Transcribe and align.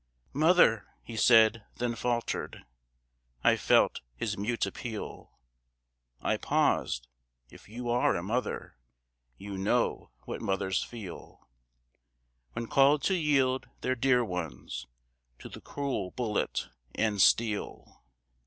"Mother," 0.33 0.87
he 1.03 1.15
said, 1.15 1.63
then 1.75 1.93
faltered, 1.93 2.65
I 3.43 3.55
felt 3.55 4.01
his 4.15 4.35
mute 4.35 4.65
appeal; 4.65 5.37
I 6.23 6.37
paused 6.37 7.07
if 7.51 7.69
you 7.69 7.87
are 7.87 8.15
a 8.15 8.23
mother, 8.23 8.77
You 9.37 9.59
know 9.59 10.09
what 10.23 10.41
mothers 10.41 10.81
feel, 10.83 11.47
When 12.53 12.65
called 12.65 13.03
to 13.03 13.13
yield 13.13 13.69
their 13.81 13.93
dear 13.93 14.25
ones 14.25 14.87
To 15.37 15.49
the 15.49 15.61
cruel 15.61 16.09
bullet 16.09 16.67
and 16.95 17.21
steel. 17.21 18.01